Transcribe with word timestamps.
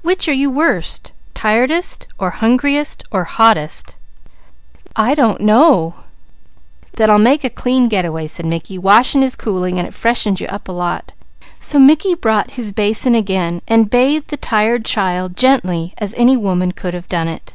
Which 0.00 0.28
are 0.28 0.32
you 0.32 0.50
worst 0.50 1.12
tiredest, 1.34 2.08
or 2.18 2.30
hungriest, 2.30 3.04
or 3.10 3.24
hottest?" 3.24 3.98
"I 4.96 5.14
don't 5.14 5.42
know," 5.42 5.92
she 5.92 6.86
said. 6.86 6.96
"Then 6.96 7.10
I'll 7.10 7.18
make 7.18 7.44
a 7.44 7.50
clean 7.50 7.88
get 7.90 8.06
a 8.06 8.10
way," 8.10 8.26
said 8.26 8.46
Mickey. 8.46 8.78
"Washing 8.78 9.22
is 9.22 9.36
cooling; 9.36 9.78
and 9.78 9.86
it 9.86 9.92
freshens 9.92 10.40
you 10.40 10.46
up 10.46 10.68
a 10.68 10.72
lot." 10.72 11.12
So 11.58 11.78
Mickey 11.78 12.14
brought 12.14 12.52
his 12.52 12.72
basin 12.72 13.14
again, 13.14 13.60
bathing 13.68 14.24
the 14.28 14.38
tired 14.38 14.86
child 14.86 15.36
gently 15.36 15.92
as 15.98 16.14
any 16.16 16.34
woman 16.34 16.72
could 16.72 16.94
have 16.94 17.10
done 17.10 17.28
it. 17.28 17.54